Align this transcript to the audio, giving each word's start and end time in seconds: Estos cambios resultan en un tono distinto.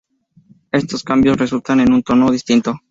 Estos 0.71 1.03
cambios 1.03 1.37
resultan 1.37 1.79
en 1.79 1.93
un 1.93 2.01
tono 2.01 2.31
distinto. 2.31 2.79